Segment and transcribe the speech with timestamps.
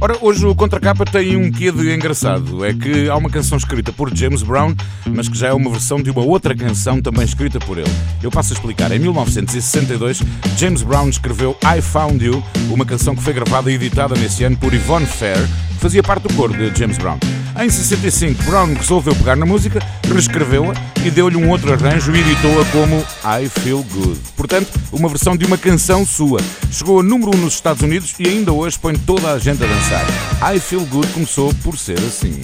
[0.00, 2.64] Ora, hoje o Contracapa tem um quê de engraçado.
[2.64, 4.72] É que há uma canção escrita por James Brown,
[5.06, 7.90] mas que já é uma versão de uma outra canção também escrita por ele.
[8.22, 8.92] Eu passo a explicar.
[8.92, 10.22] Em 1962,
[10.56, 12.40] James Brown escreveu I Found You,
[12.70, 16.28] uma canção que foi gravada e editada nesse ano por Yvonne Fair, que fazia parte
[16.28, 17.18] do coro de James Brown.
[17.60, 20.72] Em 65, Brown resolveu pegar na música, reescreveu-a
[21.04, 24.20] e deu-lhe um outro arranjo e editou-a como I Feel Good.
[24.36, 26.38] Portanto, uma versão de uma canção sua.
[26.70, 29.64] Chegou a número 1 um nos Estados Unidos e ainda hoje põe toda a gente
[29.64, 30.54] a dançar.
[30.54, 32.42] I Feel Good começou por ser assim.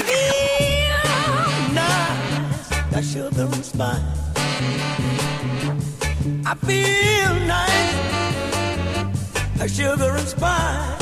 [0.00, 4.00] feel nice, that sugar and spice.
[6.44, 7.94] I feel nice,
[9.58, 11.01] that sugar and spice.